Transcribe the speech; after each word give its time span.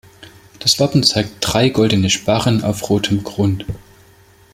Das 0.57 0.79
Wappen 0.79 1.03
zeigt 1.03 1.29
drei 1.41 1.69
goldene 1.69 2.09
Sparren 2.09 2.63
auf 2.63 2.89
rotem 2.89 3.23
Grund. 3.23 3.67